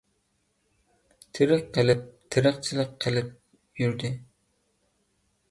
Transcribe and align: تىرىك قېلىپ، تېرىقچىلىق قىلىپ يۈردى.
تىرىك 1.37 1.67
قېلىپ، 1.75 2.01
تېرىقچىلىق 2.37 2.97
قىلىپ 3.07 3.31
يۈردى. 3.85 4.13